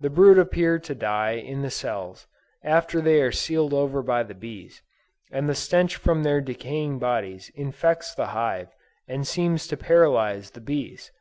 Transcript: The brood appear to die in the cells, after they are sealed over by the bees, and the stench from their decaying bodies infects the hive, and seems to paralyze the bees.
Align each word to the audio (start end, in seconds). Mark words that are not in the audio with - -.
The 0.00 0.08
brood 0.08 0.38
appear 0.38 0.78
to 0.78 0.94
die 0.94 1.32
in 1.32 1.60
the 1.60 1.68
cells, 1.70 2.26
after 2.64 3.02
they 3.02 3.20
are 3.20 3.30
sealed 3.30 3.74
over 3.74 4.00
by 4.02 4.22
the 4.22 4.32
bees, 4.34 4.80
and 5.30 5.50
the 5.50 5.54
stench 5.54 5.96
from 5.96 6.22
their 6.22 6.40
decaying 6.40 6.98
bodies 6.98 7.50
infects 7.54 8.14
the 8.14 8.28
hive, 8.28 8.74
and 9.06 9.26
seems 9.26 9.66
to 9.66 9.76
paralyze 9.76 10.52
the 10.52 10.62
bees. 10.62 11.12